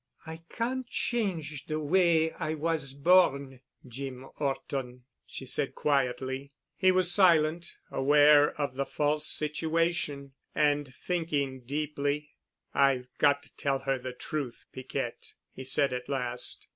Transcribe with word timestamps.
"I 0.25 0.37
can't 0.49 0.87
change 0.87 1.65
de 1.67 1.79
way 1.79 2.31
I 2.31 2.55
was 2.55 2.95
born, 2.95 3.59
Jeem 3.87 4.27
'Orton," 4.39 5.03
she 5.27 5.45
said 5.45 5.75
quietly. 5.75 6.49
He 6.75 6.91
was 6.91 7.11
silent, 7.11 7.75
aware 7.91 8.59
of 8.59 8.73
the 8.73 8.87
false 8.87 9.27
situation, 9.27 10.33
and 10.55 10.91
thinking 10.91 11.59
deeply. 11.65 12.31
"I've 12.73 13.09
got 13.19 13.43
to 13.43 13.55
tell 13.55 13.77
her 13.77 13.99
the 13.99 14.13
truth, 14.13 14.65
Piquette," 14.73 15.33
he 15.53 15.63
said 15.63 15.93
at 15.93 16.09
last. 16.09 16.65